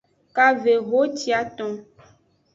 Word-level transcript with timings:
Kavehociton. 0.35 1.71